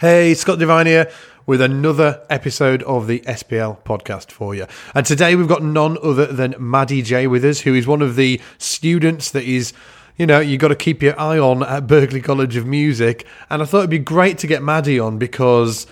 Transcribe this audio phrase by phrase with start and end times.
[0.00, 1.10] Hey, Scott Devine here
[1.44, 4.68] with another episode of the SBL podcast for you.
[4.94, 8.14] And today we've got none other than Maddie Jay with us, who is one of
[8.14, 9.72] the students that is
[10.16, 13.26] you know, you've got to keep your eye on at Berklee College of Music.
[13.50, 15.88] And I thought it'd be great to get Maddie on because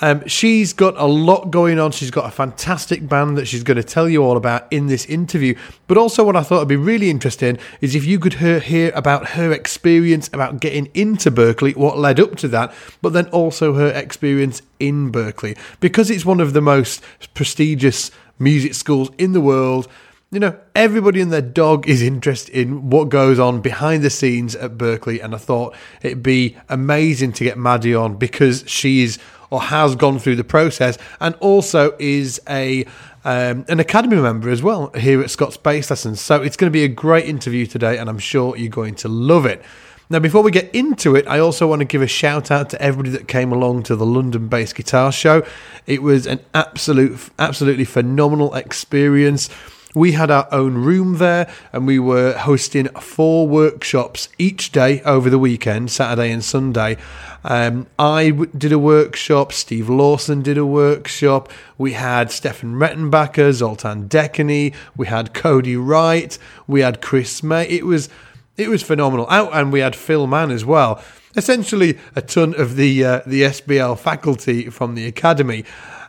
[0.00, 1.90] um, she's got a lot going on.
[1.92, 5.06] She's got a fantastic band that she's going to tell you all about in this
[5.06, 5.56] interview.
[5.86, 8.92] But also, what I thought would be really interesting is if you could hear, hear
[8.94, 13.74] about her experience about getting into Berklee, what led up to that, but then also
[13.74, 15.56] her experience in Berklee.
[15.80, 17.02] Because it's one of the most
[17.34, 19.88] prestigious music schools in the world
[20.32, 24.56] you know, everybody and their dog is interested in what goes on behind the scenes
[24.56, 25.22] at Berklee.
[25.22, 29.18] and I thought it'd be amazing to get Maddie on because she's
[29.50, 32.84] or has gone through the process and also is a
[33.24, 36.20] um, an academy member as well here at Scott's Bass Lessons.
[36.20, 39.08] So it's going to be a great interview today, and I'm sure you're going to
[39.08, 39.62] love it.
[40.08, 42.80] Now, before we get into it, I also want to give a shout out to
[42.80, 45.44] everybody that came along to the London Bass Guitar Show.
[45.84, 49.50] It was an absolute, absolutely phenomenal experience.
[49.96, 55.30] We had our own room there and we were hosting four workshops each day over
[55.30, 56.98] the weekend, Saturday and Sunday.
[57.42, 64.06] Um, I did a workshop, Steve Lawson did a workshop, we had Stefan Rettenbacher, Zoltan
[64.06, 67.66] Dekany, we had Cody Wright, we had Chris May.
[67.66, 68.10] It was
[68.58, 69.26] it was phenomenal.
[69.30, 71.02] Out and we had Phil Mann as well.
[71.36, 75.64] Essentially, a ton of the uh, the SBL faculty from the academy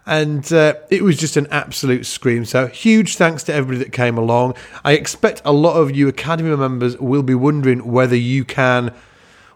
[0.07, 2.45] and uh, it was just an absolute scream.
[2.45, 4.55] So, huge thanks to everybody that came along.
[4.83, 8.95] I expect a lot of you Academy members will be wondering whether you can,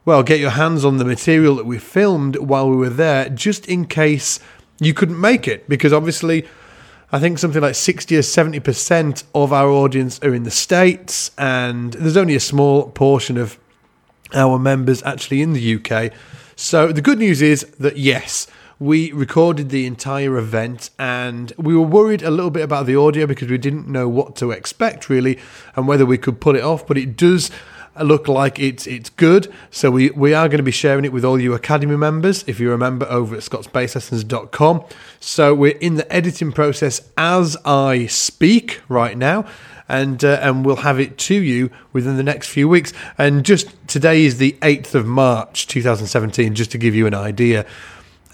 [0.04, 3.66] well, get your hands on the material that we filmed while we were there, just
[3.66, 4.42] in case
[4.82, 6.46] you couldn't make it, because obviously.
[7.14, 11.92] I think something like 60 or 70% of our audience are in the States, and
[11.92, 13.60] there's only a small portion of
[14.34, 16.14] our members actually in the UK.
[16.56, 18.48] So the good news is that yes,
[18.82, 23.28] we recorded the entire event and we were worried a little bit about the audio
[23.28, 25.38] because we didn't know what to expect really
[25.76, 27.52] and whether we could pull it off but it does
[28.02, 29.54] look like it's it's good.
[29.70, 32.60] So we we are going to be sharing it with all you academy members if
[32.60, 34.84] you remember over at scottsbasslessons.com
[35.20, 39.46] so we're in the editing process as i speak right now
[39.88, 42.94] and uh, and we'll have it to you within the next few weeks.
[43.18, 47.66] And just today is the 8th of march 2017 just to give you an idea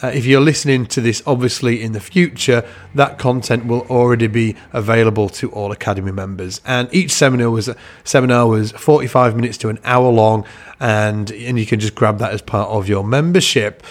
[0.04, 2.64] uh, if you're listening to this, obviously in the future,
[2.94, 6.62] that content will already be available to all Academy members.
[6.66, 7.70] And each seminar was
[8.04, 10.46] seminar was 45 minutes to an hour long,
[10.80, 13.84] and and you can just grab that as part of your membership.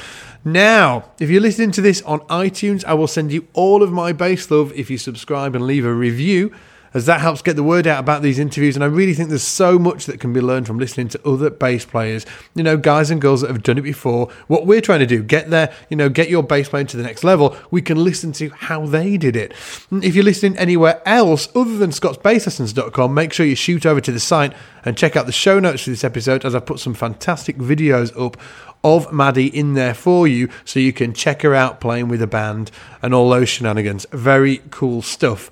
[0.44, 4.12] Now, if you're listening to this on iTunes, I will send you all of my
[4.12, 6.52] bass love if you subscribe and leave a review
[6.96, 8.74] as that helps get the word out about these interviews.
[8.74, 11.50] And I really think there's so much that can be learned from listening to other
[11.50, 12.24] bass players,
[12.54, 14.30] you know, guys and girls that have done it before.
[14.46, 17.02] What we're trying to do, get there, you know, get your bass playing to the
[17.02, 17.54] next level.
[17.70, 19.52] We can listen to how they did it.
[19.92, 24.18] If you're listening anywhere else other than scottsbasslessons.com, make sure you shoot over to the
[24.18, 27.58] site and check out the show notes for this episode as I put some fantastic
[27.58, 28.38] videos up
[28.82, 32.26] of Maddie in there for you so you can check her out playing with a
[32.26, 32.70] band
[33.02, 34.06] and all those shenanigans.
[34.12, 35.50] Very cool stuff.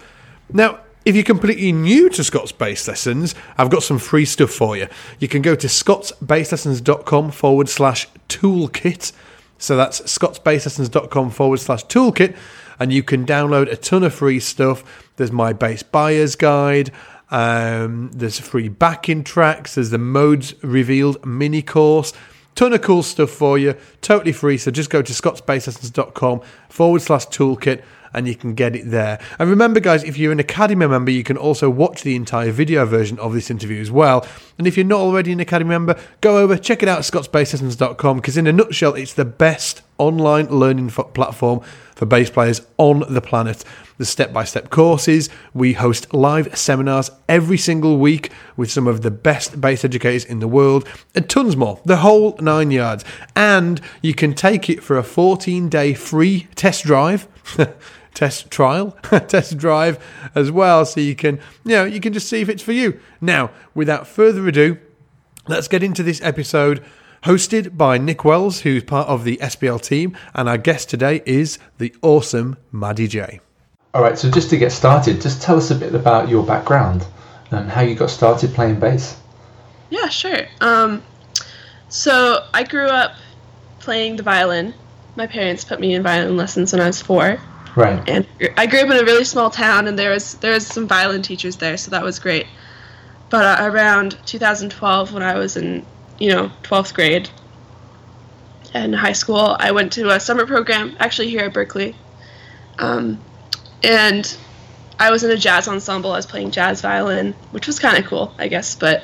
[0.51, 4.77] Now, if you're completely new to Scott's Bass Lessons, I've got some free stuff for
[4.77, 4.89] you.
[5.19, 9.13] You can go to scottsbasslessons.com forward slash toolkit.
[9.59, 12.37] So that's scottsbasslessons.com forward slash toolkit.
[12.79, 15.11] And you can download a ton of free stuff.
[15.17, 16.91] There's my bass buyer's guide.
[17.31, 19.75] Um, there's free backing tracks.
[19.75, 22.13] There's the modes revealed mini course.
[22.55, 24.59] Ton of cool stuff for you, totally free.
[24.59, 27.83] So just go to scottsbasslessons.com forward slash toolkit
[28.15, 29.21] and you can get it there.
[29.39, 32.85] And remember, guys, if you're an Academy member, you can also watch the entire video
[32.87, 34.27] version of this interview as well.
[34.59, 37.05] And if you're not already an Academy member, go over, check it out at
[38.17, 41.61] because, in a nutshell, it's the best online learning platform
[41.95, 43.65] for bass players on the planet.
[43.97, 49.03] The step by step courses, we host live seminars every single week with some of
[49.03, 53.05] the best bass educators in the world, and tons more, the whole nine yards.
[53.37, 57.29] And you can take it for a 14 day free test drive.
[58.15, 58.93] test trial,
[59.29, 60.03] test drive
[60.35, 63.01] as well, so you can, you know, you can just see if it's for you.
[63.21, 64.79] Now, without further ado,
[65.47, 66.85] let's get into this episode
[67.25, 71.59] hosted by Nick Wells, who's part of the SBL team, and our guest today is
[71.79, 73.41] the awesome Maddie Jay.
[73.95, 77.07] All right, so just to get started, just tell us a bit about your background
[77.51, 79.17] and how you got started playing bass.
[79.89, 80.47] Yeah, sure.
[80.61, 81.03] Um,
[81.89, 83.13] so I grew up
[83.79, 84.75] playing the violin.
[85.17, 87.39] My parents put me in violin lessons when I was four.
[87.77, 88.09] Right.
[88.09, 88.27] And
[88.57, 91.23] I grew up in a really small town, and there was there was some violin
[91.23, 92.47] teachers there, so that was great.
[93.31, 95.85] But uh, around 2012, when I was in
[96.19, 97.29] you know 12th grade,
[98.75, 101.95] in high school, I went to a summer program actually here at Berklee,
[102.79, 103.21] um,
[103.83, 104.37] and
[104.99, 106.13] I was in a jazz ensemble.
[106.13, 108.75] I was playing jazz violin, which was kind of cool, I guess.
[108.75, 109.03] But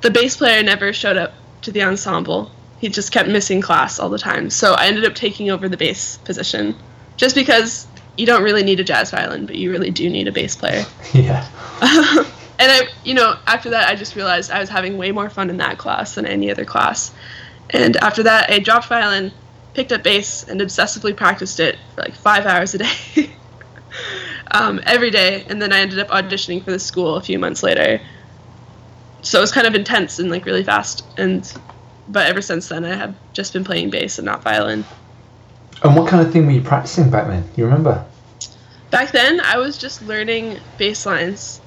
[0.00, 2.50] the bass player never showed up to the ensemble.
[2.78, 4.50] He just kept missing class all the time.
[4.50, 6.74] So I ended up taking over the bass position,
[7.16, 7.86] just because
[8.16, 10.84] you don't really need a jazz violin, but you really do need a bass player.
[11.14, 11.46] Yeah.
[12.58, 15.50] and I, you know, after that, I just realized I was having way more fun
[15.50, 17.12] in that class than any other class.
[17.70, 19.32] And after that, I dropped violin,
[19.74, 23.30] picked up bass, and obsessively practiced it for like five hours a day,
[24.52, 25.44] um, every day.
[25.48, 28.00] And then I ended up auditioning for the school a few months later.
[29.22, 31.04] So it was kind of intense and like really fast.
[31.16, 31.50] And
[32.08, 34.84] but ever since then, I have just been playing bass and not violin.
[35.84, 37.48] And what kind of thing were you practicing back then?
[37.56, 38.04] You remember?
[38.90, 41.60] Back then, I was just learning bass lines.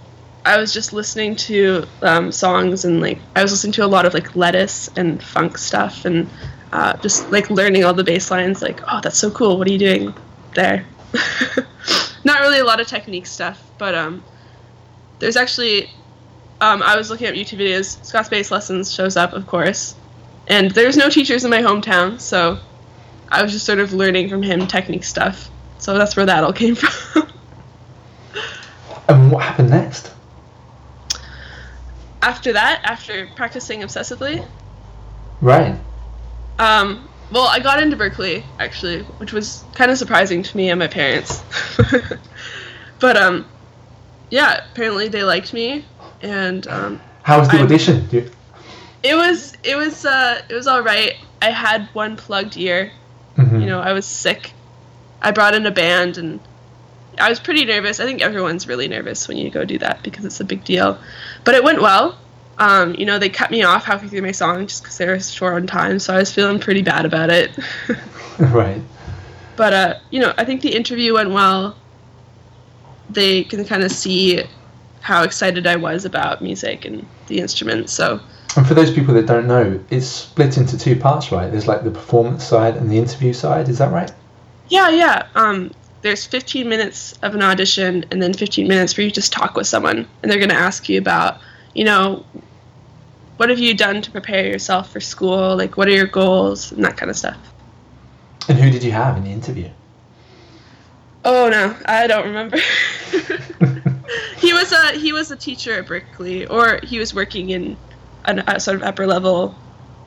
[0.45, 4.05] I was just listening to um, songs and like I was listening to a lot
[4.05, 6.29] of like Lettuce and funk stuff and
[6.71, 8.61] uh, just like learning all the bass lines.
[8.61, 9.57] Like, oh, that's so cool.
[9.57, 10.13] What are you doing
[10.53, 10.85] there?
[12.23, 14.23] Not really a lot of technique stuff, but um,
[15.19, 15.89] there's actually
[16.61, 18.03] um, I was looking at YouTube videos.
[18.05, 19.95] Scott's bass lessons shows up, of course,
[20.47, 22.59] and there's no teachers in my hometown, so
[23.29, 25.49] I was just sort of learning from him technique stuff.
[25.79, 27.27] So that's where that all came from.
[29.07, 30.11] And what happened next?
[32.21, 34.43] after that, after practicing obsessively,
[35.41, 35.75] Right.
[36.57, 40.79] um, well, I got into Berklee actually, which was kind of surprising to me and
[40.79, 41.43] my parents.
[42.99, 43.45] but um,
[44.31, 45.85] yeah, apparently they liked me,
[46.23, 48.07] and um, How was the I'm- audition?
[48.11, 48.31] You-
[49.03, 51.13] it was it was uh, it was all right.
[51.43, 52.91] I had one plugged ear.
[53.37, 53.61] Mhm.
[53.61, 54.53] You know, I was sick.
[55.21, 56.39] I brought in a band and
[57.19, 57.99] I was pretty nervous.
[57.99, 60.97] I think everyone's really nervous when you go do that because it's a big deal.
[61.43, 62.17] But it went well.
[62.57, 65.19] Um, you know, they cut me off halfway through my song just because they were
[65.19, 67.51] short on time, so I was feeling pretty bad about it.
[68.39, 68.81] right.
[69.55, 71.75] but uh, you know, I think the interview went well.
[73.09, 74.43] They can kind of see
[75.01, 77.93] how excited I was about music and the instruments.
[77.93, 78.19] So
[78.55, 81.51] And for those people that don't know, it's split into two parts, right?
[81.51, 83.67] There's like the performance side and the interview side.
[83.67, 84.11] Is that right?
[84.69, 85.27] Yeah, yeah.
[85.35, 85.71] Um,
[86.01, 89.67] there's 15 minutes of an audition, and then 15 minutes where you just talk with
[89.67, 91.39] someone, and they're going to ask you about,
[91.73, 92.25] you know,
[93.37, 95.57] what have you done to prepare yourself for school?
[95.57, 97.37] Like, what are your goals and that kind of stuff.
[98.47, 99.69] And who did you have in the interview?
[101.25, 102.57] Oh no, I don't remember.
[104.37, 107.75] he was a he was a teacher at Berklee, or he was working in
[108.27, 109.55] an, a sort of upper level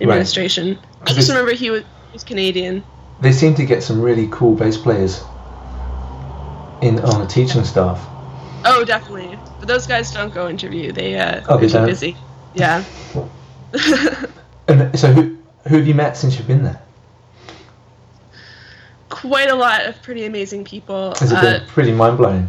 [0.01, 0.79] administration.
[1.03, 2.85] I just remember he was, he was Canadian.
[3.21, 5.23] They seem to get some really cool bass players
[6.83, 8.05] in on the teaching staff.
[8.65, 9.39] Oh, definitely.
[9.59, 10.93] But those guys don't go interview.
[10.93, 12.17] They uh, Oh, they they're too busy.
[12.55, 12.85] Yeah.
[14.69, 15.39] And so who
[15.69, 16.81] who have you met since you've been there?
[19.09, 21.15] Quite a lot of pretty amazing people.
[21.19, 22.49] Has it Uh, pretty mind blowing?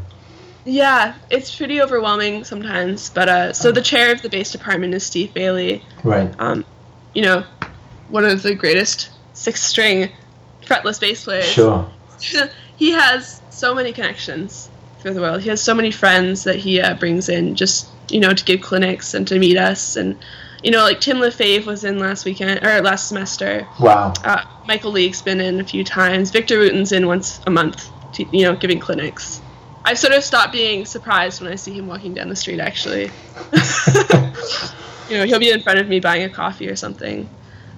[0.69, 3.09] Yeah, it's pretty overwhelming sometimes.
[3.09, 5.83] But uh, so the chair of the bass department is Steve Bailey.
[6.03, 6.33] Right.
[6.39, 6.63] Um,
[7.13, 7.43] you know,
[8.09, 10.11] one of the greatest six-string
[10.61, 11.45] fretless bass players.
[11.45, 11.89] Sure.
[12.77, 14.69] he has so many connections
[14.99, 15.41] through the world.
[15.41, 18.61] He has so many friends that he uh, brings in just you know to give
[18.61, 20.17] clinics and to meet us and
[20.63, 23.67] you know like Tim Lefebvre was in last weekend or last semester.
[23.79, 24.13] Wow.
[24.23, 26.29] Uh, Michael League's been in a few times.
[26.29, 29.41] Victor Wooten's in once a month, to, you know, giving clinics.
[29.85, 32.59] I've sort of stopped being surprised when I see him walking down the street.
[32.59, 33.03] Actually,
[35.09, 37.29] you know, he'll be in front of me buying a coffee or something.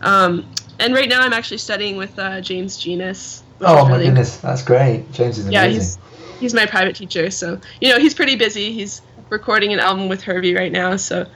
[0.01, 3.43] Um, and right now, I'm actually studying with uh, James Genus.
[3.61, 5.11] Oh is my really- goodness, that's great.
[5.11, 5.53] James is amazing.
[5.53, 5.97] Yeah, he's
[6.39, 8.71] he's my private teacher, so you know he's pretty busy.
[8.71, 11.27] He's recording an album with Herbie right now, so.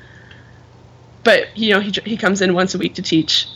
[1.24, 3.48] But you know he he comes in once a week to teach,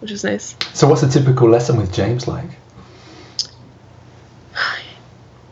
[0.00, 0.56] which is nice.
[0.74, 2.50] So what's a typical lesson with James like?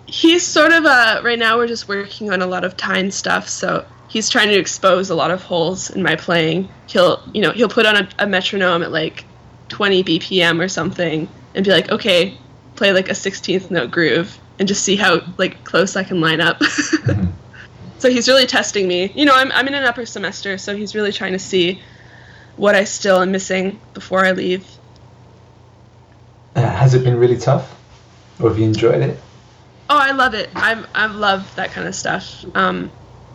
[0.07, 3.49] He's sort of a right now we're just working on a lot of time stuff
[3.49, 6.69] so he's trying to expose a lot of holes in my playing.
[6.87, 9.25] He'll you know he'll put on a, a metronome at like
[9.69, 12.39] 20 bpm or something and be like okay
[12.77, 16.41] play like a 16th note groove and just see how like close i can line
[16.41, 16.61] up.
[17.99, 19.11] So he's really testing me.
[19.15, 21.81] You know I'm, I'm in an upper semester so he's really trying to see
[22.57, 24.67] what i still am missing before i leave.
[26.55, 27.75] Uh, has it been really tough?
[28.39, 29.19] Or have you enjoyed it?
[29.89, 30.51] Oh, I love it.
[30.55, 32.45] I'm I love that kind of stuff.
[32.55, 32.91] Um,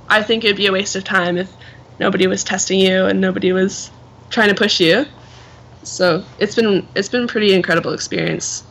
[0.10, 1.52] I think it'd be a waste of time if
[2.00, 3.90] nobody was testing you and nobody was
[4.30, 5.06] trying to push you.
[5.84, 8.64] So it's been it's been a pretty incredible experience.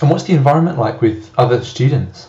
[0.00, 2.28] And what's the environment like with other students?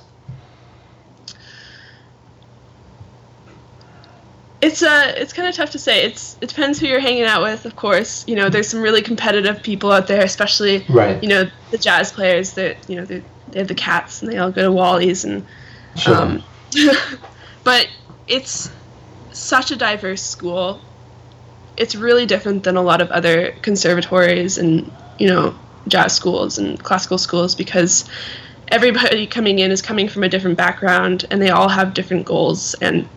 [4.64, 6.06] it's uh it's kind of tough to say.
[6.06, 8.24] It's it depends who you're hanging out with, of course.
[8.28, 11.22] You know, there's some really competitive people out there, especially Right.
[11.22, 13.22] you know the jazz players that you know they
[13.54, 15.46] they have the cats and they all go to Wally's and
[15.96, 16.16] Sure.
[16.16, 16.44] um,
[17.64, 17.88] but
[18.28, 18.70] it's
[19.32, 20.82] such a diverse school.
[21.78, 25.56] It's really different than a lot of other conservatories and you know
[25.88, 28.10] jazz schools and classical schools because
[28.70, 32.74] everybody coming in is coming from a different background and they all have different goals
[32.76, 33.08] and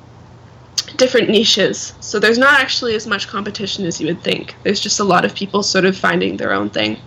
[0.97, 1.95] different niches.
[2.01, 4.55] So there's not actually as much competition as you would think.
[4.63, 6.99] There's just a lot of people sort of finding their own thing.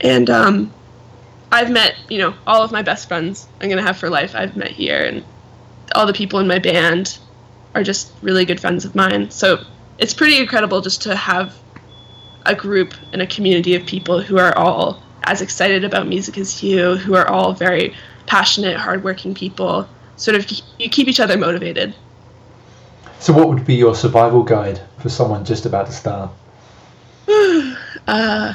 [0.00, 0.72] And um,
[1.54, 4.34] I've met, you know, all of my best friends I'm going to have for life
[4.34, 5.04] I've met here.
[5.04, 5.24] And
[5.94, 7.16] all the people in my band
[7.76, 9.30] are just really good friends of mine.
[9.30, 9.64] So
[9.98, 11.54] it's pretty incredible just to have
[12.44, 16.60] a group and a community of people who are all as excited about music as
[16.60, 17.94] you, who are all very
[18.26, 19.88] passionate, hardworking people.
[20.16, 21.94] Sort of, you keep each other motivated.
[23.20, 26.30] So, what would be your survival guide for someone just about to start?
[28.08, 28.54] uh,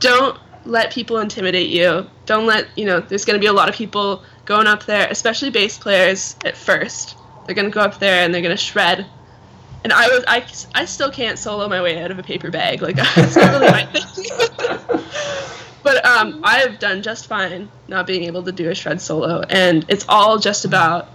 [0.00, 0.38] don't
[0.68, 2.06] let people intimidate you.
[2.26, 3.00] Don't let you know.
[3.00, 6.56] There's going to be a lot of people going up there, especially bass players at
[6.56, 7.16] first.
[7.46, 9.06] They're going to go up there and they're going to shred.
[9.82, 10.44] And I was I,
[10.74, 12.82] I still can't solo my way out of a paper bag.
[12.82, 15.00] Like it's not really my thing.
[15.82, 19.40] but um, I have done just fine not being able to do a shred solo,
[19.48, 21.08] and it's all just about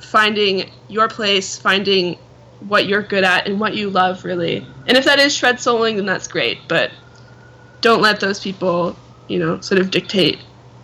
[0.00, 2.18] finding your place, finding
[2.60, 4.66] what you're good at and what you love really.
[4.86, 6.58] And if that is shred soloing, then that's great.
[6.66, 6.90] But
[7.80, 8.96] don't let those people,
[9.28, 10.38] you know, sort of dictate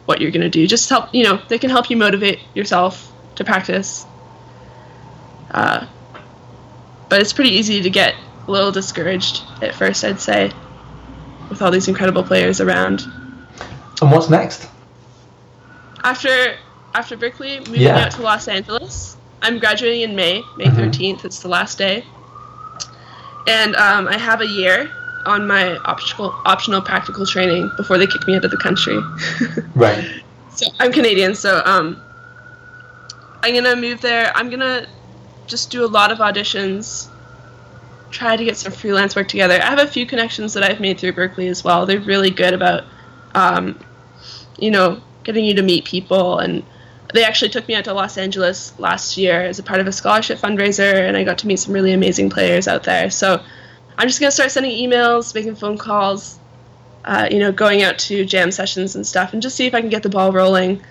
[0.06, 0.66] what you're gonna do.
[0.66, 4.04] Just help, you know, they can help you motivate yourself to practice.
[5.50, 5.86] Uh,
[7.08, 8.14] but it's pretty easy to get
[8.46, 10.52] a little discouraged at first, I'd say,
[11.48, 13.02] with all these incredible players around.
[14.02, 14.68] And what's next?
[16.02, 16.56] After
[16.94, 18.04] after Berklee, moving Yeah.
[18.04, 19.16] out to Los Angeles.
[19.42, 20.76] I'm graduating in May, May Mhm.
[20.76, 21.24] 13th.
[21.24, 22.04] It's the last day,
[23.48, 24.90] and um, I have a year
[25.26, 28.98] on my optional optional practical training before they kick me out of the country.
[29.74, 30.22] Right.
[30.54, 32.00] so I'm Canadian, so um,
[33.42, 34.32] I'm gonna move there.
[34.34, 34.86] I'm gonna
[35.46, 37.08] just do a lot of auditions,
[38.10, 39.60] try to get some freelance work together.
[39.60, 41.86] I have a few connections that I've made through Berklee as well.
[41.86, 42.84] They're really good about,
[43.34, 43.78] um,
[44.58, 46.38] you know, getting you to meet people.
[46.38, 46.64] And
[47.12, 49.92] they actually took me out to Los Angeles last year as a part of a
[49.92, 53.10] scholarship fundraiser, and I got to meet some really amazing players out there.
[53.10, 53.42] So
[53.96, 56.38] I'm just gonna start sending emails, making phone calls,
[57.04, 59.80] uh, you know, going out to jam sessions and stuff, and just see if I
[59.80, 60.82] can get the ball rolling.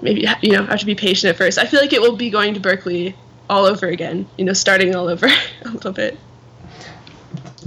[0.00, 1.58] Maybe you know, I have to be patient at first.
[1.58, 3.14] I feel like it will be going to Berklee
[3.48, 4.26] all over again.
[4.36, 5.26] You know, starting all over
[5.64, 6.18] a little bit.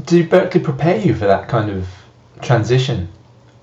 [0.04, 1.88] Did Berklee prepare you for that kind of
[2.42, 3.08] transition?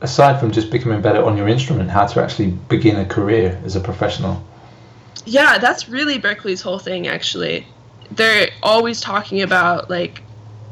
[0.00, 3.76] Aside from just becoming better on your instrument, how to actually begin a career as
[3.76, 4.42] a professional?
[5.24, 7.66] Yeah, that's really Berklee's whole thing, actually.
[8.10, 10.22] They're always talking about, like,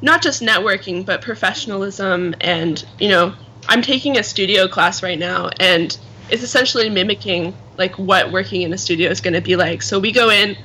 [0.02, 2.34] not just networking, but professionalism.
[2.40, 3.34] And, you know,
[3.68, 5.96] I'm taking a studio class right now, and
[6.30, 9.82] it's essentially mimicking, like, what working in a studio is going to be like.
[9.82, 10.56] So we go in,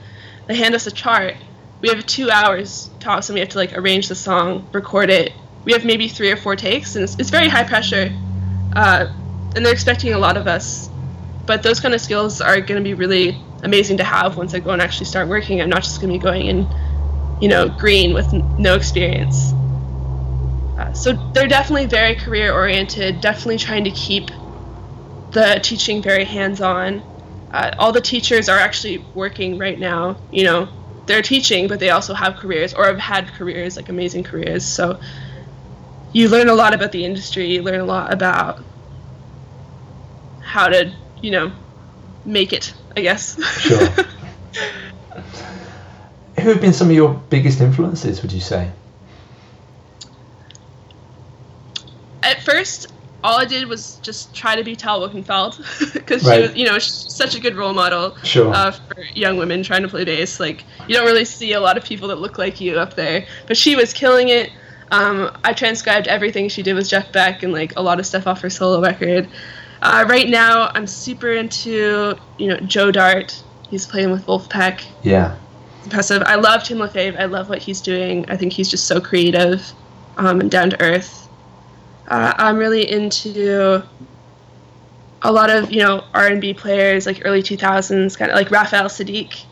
[0.47, 1.35] they hand us a chart.
[1.81, 5.33] We have two hours tops, and we have to, like, arrange the song, record it.
[5.65, 8.15] We have maybe three or four takes, and it's, it's very high pressure.
[8.75, 9.11] Uh,
[9.55, 10.89] and they're expecting a lot of us
[11.45, 14.59] but those kind of skills are going to be really amazing to have once I
[14.59, 15.61] go and actually start working.
[15.61, 16.67] I'm not just going to be going in,
[17.39, 19.55] you know, green with no experience.
[20.77, 24.31] Uh, so they're definitely very career oriented, definitely trying to keep
[25.31, 27.03] the teaching very hands on.
[27.51, 30.21] Uh, all the teachers are actually working right now.
[30.31, 30.69] You know,
[31.07, 34.65] they're teaching, but they also have careers or have had careers, like amazing careers.
[34.65, 34.99] So
[36.13, 38.65] you learn a lot about the industry, you learn a lot about
[40.39, 41.53] how to, you know,
[42.25, 43.37] make it, I guess.
[43.61, 43.89] Sure.
[46.45, 48.69] Who have been some of your biggest influences, would you say?
[52.21, 56.35] At first, all I did was just try to be Tal Wilkenfeld because Right.
[56.35, 58.53] she was, you know, she's such a good role model Sure.
[58.53, 60.39] uh, for young women trying to play bass.
[60.39, 63.25] Like, you don't really see a lot of people that look like you up there,
[63.47, 64.51] but she was killing it.
[64.91, 68.27] Um, I transcribed everything she did with Jeff Beck and like a lot of stuff
[68.27, 69.27] off her solo record.
[69.81, 73.41] Uh, right now, I'm super into you know Joe Dart.
[73.67, 74.85] He's playing with Vulfpeck.
[75.01, 75.37] Yeah.
[75.85, 76.23] Impressive.
[76.25, 77.19] I love Tim Lefebvre.
[77.19, 78.25] I love what he's doing.
[78.29, 79.71] I think he's just so creative
[80.17, 81.29] um, and down to earth.
[82.07, 83.83] Uh, I'm really into
[85.21, 89.43] a lot of you know R&B players like early 2000s, kind of like Raphael Saadiq,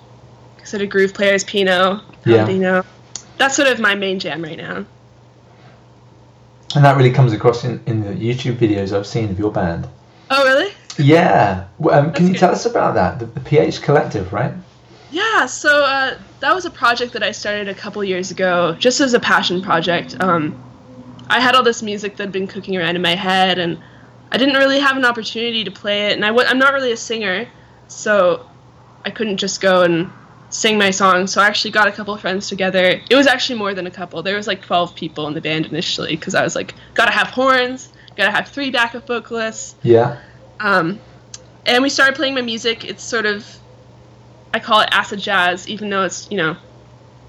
[0.63, 2.81] sort of groove players, Pino, Yeah.
[3.37, 4.85] That's sort of my main jam right now.
[6.75, 9.87] And that really comes across in, in the YouTube videos I've seen of your band.
[10.29, 10.73] Oh really?
[10.97, 11.65] Yeah.
[11.79, 12.37] Um, can That's you good.
[12.39, 13.19] tell us about that?
[13.19, 14.53] The, the pH Collective, right?
[15.13, 18.99] Yeah, so uh, that was a project that I started a couple years ago, just
[18.99, 20.19] as a passion project.
[20.19, 20.59] Um,
[21.29, 23.77] I had all this music that had been cooking around in my head, and
[24.31, 26.13] I didn't really have an opportunity to play it.
[26.13, 27.47] And i w- I'm not really a singer,
[27.87, 28.49] so
[29.05, 30.09] I couldn't just go and
[30.49, 31.27] sing my song.
[31.27, 32.99] So I actually got a couple friends together.
[33.07, 34.23] It was actually more than a couple.
[34.23, 37.27] There was like 12 people in the band initially, because I was like, gotta have
[37.27, 39.75] horns, gotta have three backup vocalists.
[39.83, 40.19] Yeah.
[40.59, 40.99] Um,
[41.67, 42.83] and we started playing my music.
[42.83, 43.45] It's sort of
[44.53, 46.55] I call it acid jazz, even though it's you know,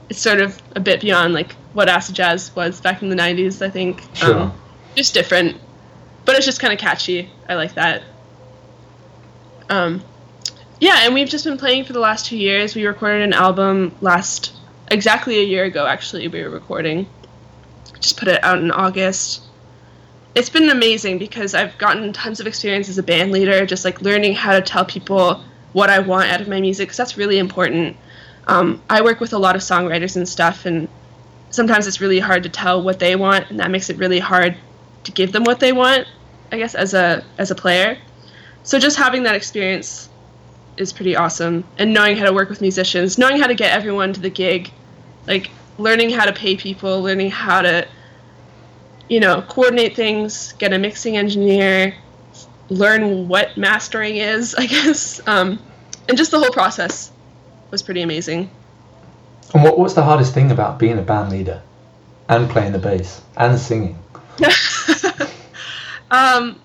[0.09, 3.65] it's sort of a bit beyond like what acid jazz was back in the '90s.
[3.65, 4.03] I think.
[4.15, 4.35] Sure.
[4.35, 4.61] Um,
[4.95, 5.61] just different,
[6.25, 7.31] but it's just kind of catchy.
[7.49, 8.03] I like that.
[9.69, 10.05] Um,
[10.81, 12.75] yeah, and we've just been playing for the last two years.
[12.75, 14.53] We recorded an album last
[14.91, 15.87] exactly a year ago.
[15.87, 17.09] Actually, we were recording.
[18.01, 19.43] Just put it out in August.
[20.35, 24.03] It's been amazing because I've gotten tons of experience as a band leader, just like
[24.03, 25.43] learning how to tell people
[25.75, 27.97] what I want out of my music because that's really important.
[28.47, 30.89] Um, I work with a lot of songwriters and stuff, and
[31.51, 34.57] sometimes it's really hard to tell what they want, and that makes it really hard
[35.03, 36.07] to give them what they want.
[36.53, 37.99] I guess as a as a player,
[38.63, 40.09] so just having that experience
[40.77, 44.13] is pretty awesome, and knowing how to work with musicians, knowing how to get everyone
[44.13, 44.71] to the gig,
[45.27, 47.87] like learning how to pay people, learning how to
[49.09, 51.97] you know coordinate things, get a mixing engineer,
[52.69, 55.21] learn what mastering is, I guess.
[55.27, 55.59] Um,
[56.09, 57.11] and just the whole process
[57.71, 58.51] was pretty amazing.
[59.53, 61.63] And what, what's the hardest thing about being a band leader
[62.29, 63.99] and playing the bass and singing?
[66.11, 66.61] um,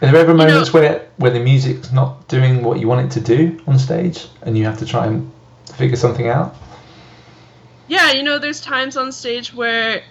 [0.00, 3.20] there ever moments know- where, where the music's not doing what you want it to
[3.20, 5.30] do on stage and you have to try and
[5.74, 6.54] figure something out?
[7.88, 10.02] yeah, you know, there's times on stage where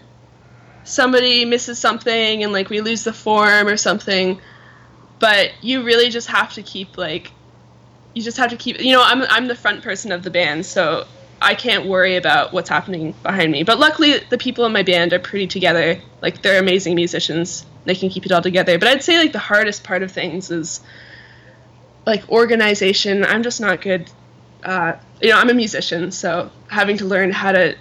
[0.84, 4.40] somebody misses something and like we lose the form or something,
[5.22, 7.32] but you really just have to keep like
[8.14, 10.66] you just have to keep you know, I'm I'm the front person of the band,
[10.66, 11.08] so
[11.42, 13.64] I can't worry about what's happening behind me.
[13.64, 16.02] But luckily the people in my band are pretty together.
[16.22, 17.66] Like they're amazing musicians.
[17.86, 18.78] They can keep it all together.
[18.78, 20.82] But I'd say like the hardest part of things is
[22.06, 23.24] like organization.
[23.24, 24.12] I'm just not good
[24.64, 27.76] uh, you know, I'm a musician, so having to learn how to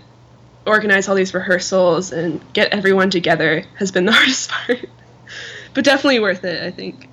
[0.67, 4.87] organize all these rehearsals and get everyone together has been the hardest part.
[5.75, 7.10] but definitely worth it, I think.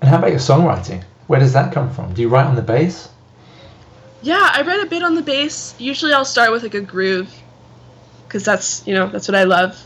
[0.00, 1.02] And how about your songwriting?
[1.26, 2.14] Where does that come from?
[2.14, 3.08] Do you write on the bass?
[4.22, 5.74] Yeah, I write a bit on the bass.
[5.78, 7.32] Usually I'll start with like a groove
[8.26, 9.80] because that's, you know, that's what I love.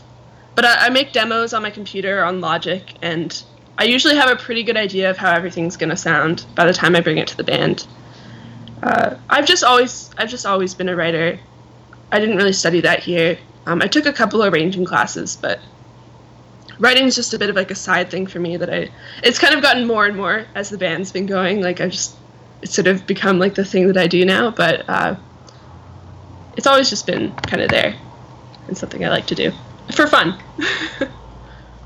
[0.55, 3.41] But I, I make demos on my computer on Logic and
[3.77, 6.73] I usually have a pretty good idea of how everything's going to sound by the
[6.73, 7.87] time I bring it to the band.
[8.83, 11.39] Uh, I've just always I've just always been a writer.
[12.11, 13.37] I didn't really study that here.
[13.65, 15.59] Um, I took a couple of arranging classes, but
[16.81, 18.89] writing is just a bit of like a side thing for me that I.
[19.23, 21.61] It's kind of gotten more and more as the band's been going.
[21.61, 22.15] Like I've just
[22.61, 25.15] it's sort of become like the thing that I do now, but uh,
[26.57, 27.95] it's always just been kind of there
[28.67, 29.51] and something I like to do
[29.95, 30.37] for fun.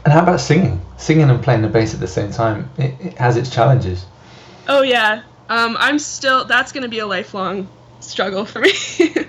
[0.05, 0.85] And how about singing?
[0.97, 4.05] Singing and playing the bass at the same time, it, it has its challenges.
[4.67, 6.45] Oh yeah, um, I'm still.
[6.45, 7.67] That's going to be a lifelong
[8.01, 8.69] struggle for me.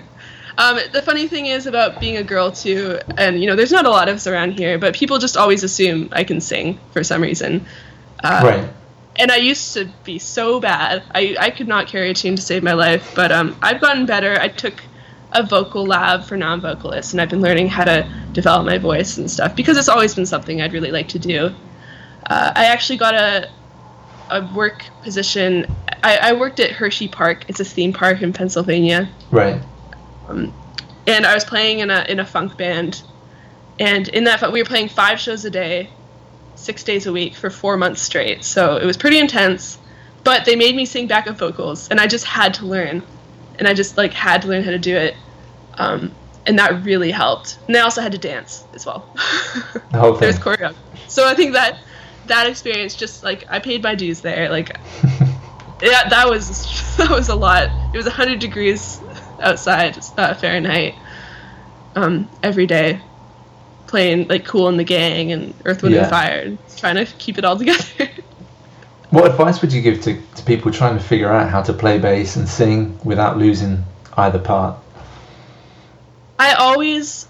[0.57, 3.85] um, the funny thing is about being a girl too, and you know, there's not
[3.85, 7.03] a lot of us around here, but people just always assume I can sing for
[7.03, 7.65] some reason.
[8.23, 8.69] Uh, right.
[9.19, 11.03] And I used to be so bad.
[11.13, 14.05] I, I could not carry a tune to save my life, but um, I've gotten
[14.05, 14.39] better.
[14.39, 14.83] I took
[15.31, 19.29] a vocal lab for non-vocalists, and I've been learning how to develop my voice and
[19.29, 21.53] stuff because it's always been something I'd really like to do.
[22.25, 23.49] Uh, I actually got a
[24.29, 25.65] a work position.
[26.03, 27.45] I, I worked at Hershey Park.
[27.47, 29.61] It's a theme park in Pennsylvania, Right.
[30.29, 33.01] And I was playing in a in a funk band.
[33.79, 35.89] And in that, we were playing five shows a day,
[36.55, 38.43] six days a week for four months straight.
[38.43, 39.77] So it was pretty intense.
[40.23, 43.01] But they made me sing backup vocals, and I just had to learn,
[43.59, 45.15] and I just like had to learn how to do it,
[45.75, 46.11] um,
[46.45, 47.59] and that really helped.
[47.67, 49.01] And I also had to dance as well.
[49.93, 50.19] Thing.
[50.19, 50.75] There's choreography.
[51.07, 51.79] So I think that
[52.25, 54.49] that experience just like I paid my dues there.
[54.49, 54.77] Like
[55.81, 57.69] yeah, that was that was a lot.
[57.93, 58.99] It was 100 degrees
[59.41, 60.95] outside uh, Fahrenheit
[61.95, 62.99] um, every day,
[63.87, 66.01] playing like Cool and the Gang and Earth, Wind Yeah.
[66.01, 68.09] and Fire, and trying to keep it all together.
[69.09, 71.97] What advice would you give to, to people trying to figure out how to play
[71.97, 73.83] bass and sing without losing
[74.17, 74.77] either part?
[76.39, 77.27] I always,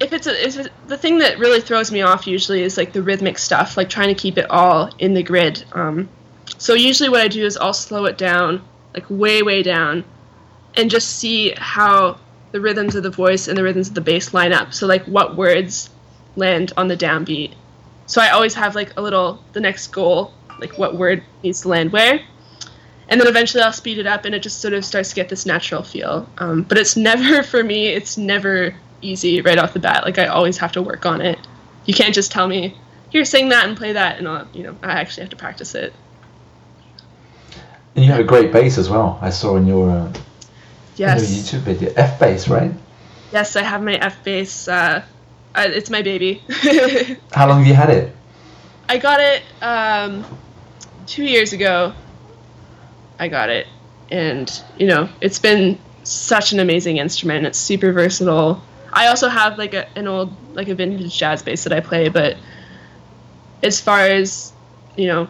[0.00, 2.92] if it's a, if it, the thing that really throws me off usually is like
[2.92, 5.64] the rhythmic stuff, like trying to keep it all in the grid.
[5.72, 6.08] Um,
[6.58, 8.62] so usually what I do is I'll slow it down,
[8.92, 10.02] like way way down,
[10.78, 12.18] and just see how
[12.52, 14.72] the rhythms of the voice and the rhythms of the bass line up.
[14.72, 15.90] So like what words
[16.36, 17.52] land on the downbeat.
[18.06, 21.68] So I always have like a little the next goal, like what word needs to
[21.68, 22.20] land where.
[23.08, 25.28] and then eventually I'll speed it up, and it just sort of starts to get
[25.28, 26.28] this natural feel.
[26.38, 27.88] Um, but it's never for me.
[27.88, 30.04] It's never easy right off the bat.
[30.04, 31.38] Like I always have to work on it.
[31.86, 32.76] You can't just tell me,
[33.10, 35.74] "Here, sing that and play that," and I'll, you know, I actually have to practice
[35.74, 35.92] it.
[37.96, 39.18] And you have a great bass as well.
[39.20, 40.12] I saw in your, uh,
[40.98, 41.30] Yes.
[41.30, 42.72] your YouTube video, F bass, right?
[43.32, 44.66] Yes, I have my F bass.
[44.68, 45.04] Uh,
[45.54, 46.42] it's my baby.
[47.32, 48.14] How long have you had it?
[48.88, 50.24] I got it um,
[51.06, 51.92] two years ago.
[53.18, 53.66] I got it,
[54.10, 57.46] and you know, it's been such an amazing instrument.
[57.46, 58.62] It's super versatile.
[58.92, 62.08] I also have like a, an old, like a vintage jazz bass that I play,
[62.08, 62.36] but
[63.62, 64.52] as far as
[64.96, 65.28] you know,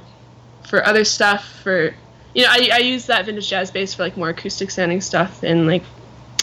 [0.68, 1.94] for other stuff, for
[2.38, 5.42] you know, I, I use that vintage jazz bass for like more acoustic sounding stuff
[5.42, 5.82] and like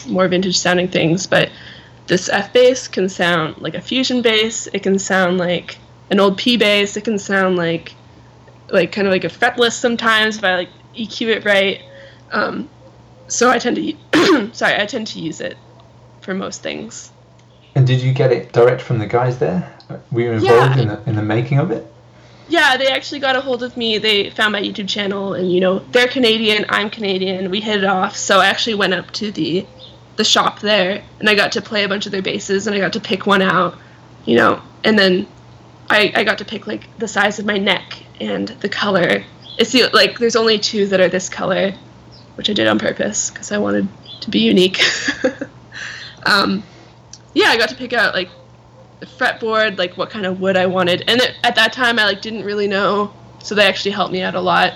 [0.06, 1.48] more vintage sounding things, but
[2.06, 4.68] this F bass can sound like a fusion bass.
[4.74, 5.78] It can sound like
[6.10, 6.98] an old P bass.
[6.98, 7.94] It can sound like
[8.68, 11.80] like kind of like a fretless sometimes if I like EQ it right.
[12.30, 12.68] Um,
[13.28, 15.56] so I tend to sorry, I tend to use it
[16.20, 17.10] for most things.
[17.74, 19.74] And did you get it direct from the guys there?
[20.12, 20.82] Were you involved Yeah.
[20.82, 21.90] in, the, in the making of it?
[22.48, 23.98] Yeah, they actually got a hold of me.
[23.98, 26.66] They found my YouTube channel, and you know they're Canadian.
[26.68, 27.50] I'm Canadian.
[27.50, 28.16] We hit it off.
[28.16, 29.66] So I actually went up to the
[30.16, 32.78] the shop there, and I got to play a bunch of their basses, and I
[32.78, 33.76] got to pick one out,
[34.24, 35.26] you know, and then
[35.90, 39.24] I I got to pick like the size of my neck and the color.
[39.58, 41.72] It's the like there's only two that are this color,
[42.36, 43.88] which I did on purpose because I wanted
[44.20, 44.80] to be unique.
[46.26, 46.62] um,
[47.34, 48.30] yeah, I got to pick out like
[49.18, 52.22] fretboard, like what kind of wood I wanted, and it, at that time I like
[52.22, 54.74] didn't really know, so they actually helped me out a lot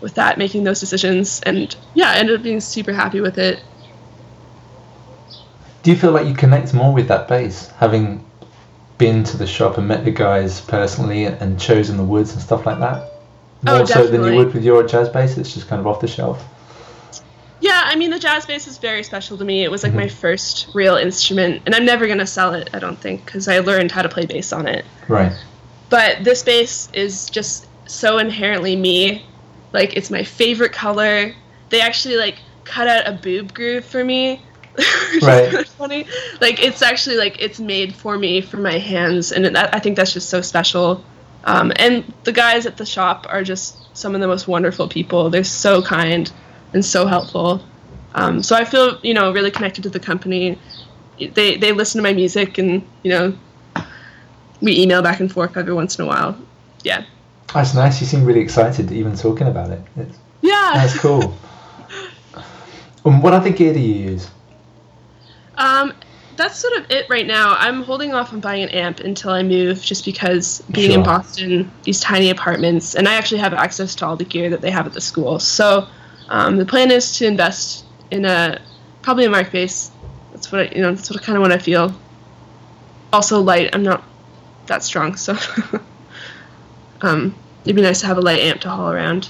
[0.00, 3.62] with that, making those decisions, and yeah, I ended up being super happy with it.
[5.82, 8.24] Do you feel like you connect more with that bass, having
[8.98, 12.66] been to the shop and met the guys personally and chosen the woods and stuff
[12.66, 13.10] like that?
[13.66, 15.38] Oh, More so than you would with your jazz bass.
[15.38, 16.44] It's just kind of off the shelf.
[17.80, 19.62] Yeah, I mean the jazz bass is very special to me.
[19.64, 22.70] It was like my first real instrument, and I'm never gonna sell it.
[22.74, 24.84] I don't think because I learned how to play bass on it.
[25.08, 25.32] Right.
[25.88, 29.24] but this bass is just so inherently me
[29.72, 31.34] like it's my favorite color
[31.70, 34.40] they actually like cut out a boob groove for me
[34.76, 35.50] which is Right.
[35.50, 36.06] kinda funny
[36.40, 39.96] like it's actually like it's made for me for my hands and that, i think
[39.96, 41.04] that's just so special
[41.42, 45.28] um, and the guys at the shop are just some of the most wonderful people
[45.30, 46.30] they're so kind
[46.72, 47.60] and so helpful
[48.14, 50.58] um, so i feel you know really connected to the company
[51.34, 53.36] they they listen to my music and you know
[54.60, 56.36] we email back and forth every once in a while.
[56.82, 57.04] Yeah.
[57.52, 58.00] That's nice.
[58.00, 59.82] You seem really excited even talking about it.
[59.96, 60.72] It's, Yeah.
[60.74, 61.36] that's cool.
[63.04, 64.30] um, what other gear do you use?
[65.56, 65.92] Um,
[66.36, 67.54] that's sort of it right now.
[67.58, 71.70] I'm holding off on buying an amp until I move, just because being in Boston,
[71.82, 74.86] these tiny apartments, and I actually have access to all the gear that they have
[74.86, 75.38] at the school.
[75.38, 75.86] So
[76.30, 78.60] um, the plan is to invest in a
[79.02, 79.90] probably a Markbass.
[80.32, 80.94] That's what I, you know.
[80.94, 81.94] That's what kind of what I feel.
[83.12, 83.70] Also light.
[83.72, 84.04] I'm not
[84.66, 85.36] that strong, so
[87.00, 89.28] um, it'd be nice to have a light amp to haul around.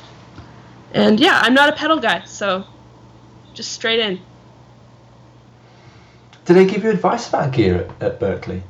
[0.92, 2.64] And yeah, I'm not a pedal guy, so
[3.54, 4.20] just straight in.
[6.44, 8.62] Did they give you advice about gear at, at Berklee?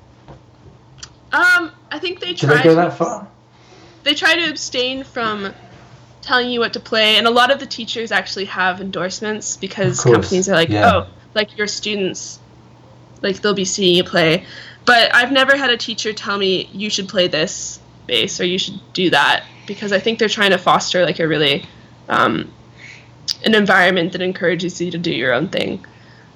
[1.33, 3.27] Um, I think they Did they go that far?
[4.03, 5.55] They try to abstain from
[6.23, 10.03] telling you what to play, and a lot of the teachers actually have endorsements because
[10.03, 10.93] companies are like, yeah.
[10.95, 12.39] oh, like your students,
[13.23, 14.45] like they'll be seeing you play.
[14.85, 18.59] But I've never had a teacher tell me you should play this bass or you
[18.59, 21.65] should do that because I think they're trying to foster like a really
[22.09, 22.53] um,
[23.45, 25.85] an environment that encourages you to do your own thing.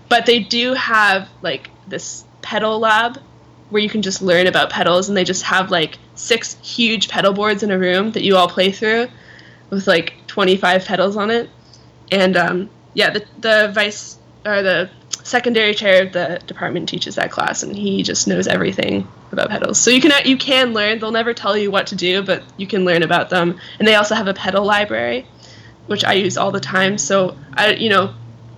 [0.09, 3.19] But they do have like this pedal lab
[3.71, 7.33] where you can just learn about pedals and they just have like six huge pedal
[7.33, 9.09] boards in a room that you all play through
[9.75, 11.51] with like 25 pedals on it.
[12.11, 14.91] And um, yeah, the, the vice or the
[15.23, 19.81] secondary chair of the department teaches that class and he just knows everything about pedals.
[19.81, 20.99] So you can you can learn.
[20.99, 23.59] They'll never tell you what to do, but you can learn about them.
[23.79, 25.27] And they also have a pedal library
[25.87, 26.99] which I use all the time.
[26.99, 28.15] So I, you know,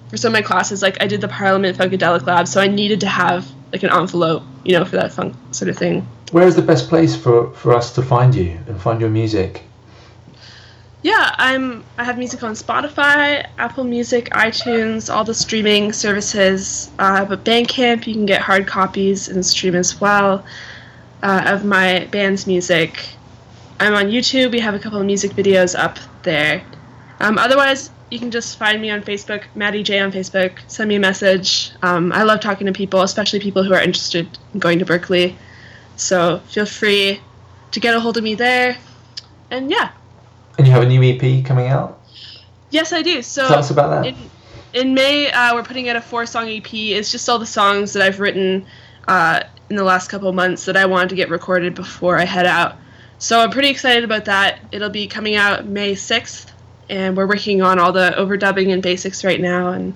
[0.09, 3.00] for some of my classes, like I did the Parliament Funkadelic Lab, so I needed
[3.00, 6.07] to have like an envelope, you know, for that funk sort of thing.
[6.31, 9.62] Where is the best place for, for us to find you and find your music?
[11.07, 11.85] Yeah, I'm.
[11.99, 16.90] I have music on Spotify, Apple Music, iTunes, all the streaming services.
[16.99, 18.09] Uh, I have a Bandcamp.
[18.09, 20.45] You can get hard copies and stream as well
[21.23, 23.07] uh, of my band's music.
[23.79, 24.51] I'm on YouTube.
[24.51, 26.64] We have a couple of music videos up there.
[27.21, 30.59] Um, otherwise, you can just find me on Facebook, Maddie Jay on Facebook.
[30.66, 31.71] Send me a message.
[31.83, 35.37] Um, I love talking to people, especially people who are interested in going to Berklee.
[35.95, 37.21] So feel free
[37.71, 38.77] to get a hold of me there.
[39.53, 39.92] And yeah,
[40.59, 42.01] And you have a new EP coming out?
[42.71, 43.23] Yes, I do.
[43.23, 44.07] So Tell us about that.
[44.07, 44.16] In,
[44.73, 46.73] in May, uh, we're putting out a four-song EP.
[46.73, 48.66] It's just all the songs that I've written
[49.09, 52.47] uh, in the last couple months that I wanted to get recorded before I head
[52.47, 52.77] out.
[53.19, 54.61] So I'm pretty excited about that.
[54.73, 56.51] It'll be coming out May 6th,
[56.90, 59.95] and we're working on all the overdubbing and basics right now and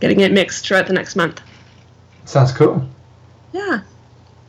[0.00, 1.40] getting it mixed throughout the next month.
[2.24, 2.86] Sounds cool.
[3.52, 3.80] Yeah.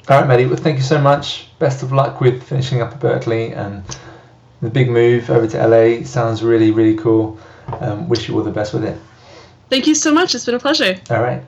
[0.10, 0.46] All right, Maddie.
[0.46, 1.48] Well, thank you so much.
[1.60, 3.84] Best of luck with finishing up at Berklee and
[4.62, 6.04] the big move over to LA.
[6.04, 7.38] Sounds really, really cool.
[7.80, 8.98] Um, wish you all the best with it.
[9.70, 10.36] Thank you so much.
[10.36, 11.00] It's been a pleasure.
[11.10, 11.44] All right.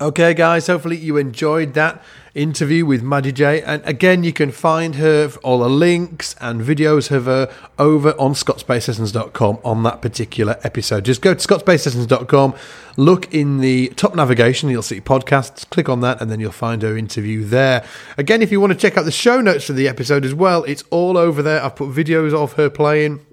[0.00, 2.02] Okay, guys, hopefully you enjoyed that
[2.34, 3.62] interview with Maddie Jay.
[3.62, 8.32] And again, you can find her, all the links and videos of her over on
[8.32, 11.04] scottsbasslessons.com on that particular episode.
[11.04, 12.54] Just go to scottsbasslessons.com,
[12.96, 16.82] look in the top navigation, you'll see podcasts, click on that, and then you'll find
[16.82, 17.86] her interview there.
[18.18, 20.64] Again, if you want to check out the show notes for the episode as well,
[20.64, 21.62] it's all over there.
[21.62, 23.24] I've put videos of her playing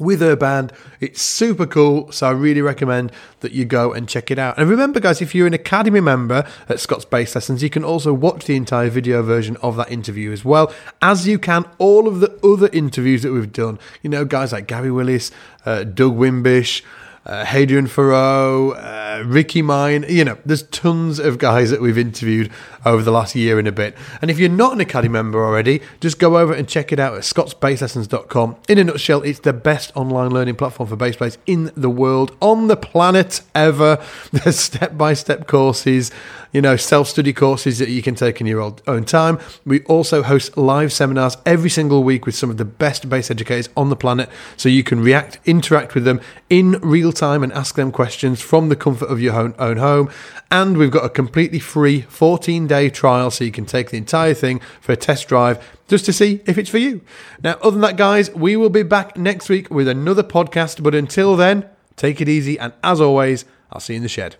[0.00, 0.72] with her band.
[0.98, 4.58] It's super cool, so I really recommend that you go and check it out.
[4.58, 8.12] And remember, guys, if you're an Academy member at Scott's Bass Lessons, you can also
[8.12, 12.20] watch the entire video version of that interview as well, as you can all of
[12.20, 13.78] the other interviews that we've done.
[14.02, 15.30] You know, guys like Gary Willis,
[15.64, 16.82] uh, Doug Wimbish
[17.26, 20.04] uh, Hadrien Feraud, uh, Ricky Mine.
[20.08, 22.50] You know, there's tons of guys that we've interviewed
[22.84, 23.96] over the last year and a bit.
[24.22, 27.14] And if you're not an Academy member already, just go over and check it out
[27.14, 28.56] at scottsbasslessons.com.
[28.68, 32.36] In a nutshell, it's the best online learning platform for bass players in the world,
[32.40, 34.02] on the planet ever.
[34.32, 36.10] There's step by step courses,
[36.52, 39.38] you know, self study courses that you can take in your own time.
[39.64, 43.68] We also host live seminars every single week with some of the best bass educators
[43.76, 47.74] on the planet so you can react, interact with them in real time and ask
[47.74, 50.10] them questions from the comfort of your own, own home.
[50.50, 54.34] And we've got a completely free 14 day trial so you can take the entire
[54.34, 57.00] thing for a test drive just to see if it's for you.
[57.42, 60.82] Now, other than that, guys, we will be back next week with another podcast.
[60.82, 62.58] But until then, take it easy.
[62.58, 64.36] And as always, I'll see you in the shed.